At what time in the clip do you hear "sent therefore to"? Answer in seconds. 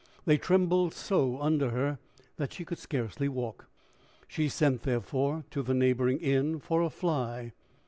4.49-5.61